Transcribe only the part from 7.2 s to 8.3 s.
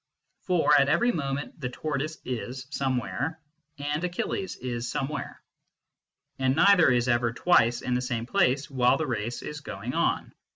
twice in the same